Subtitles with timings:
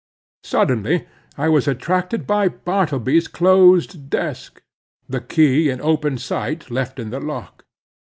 [0.43, 1.05] Suddenly
[1.37, 4.63] I was attracted by Bartleby's closed desk,
[5.07, 7.65] the key in open sight left in the lock.